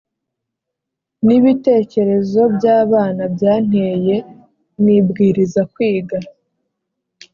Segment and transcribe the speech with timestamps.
[1.25, 4.15] nibitekerezo byabana byanteye
[4.83, 6.17] nibwiriza kwiga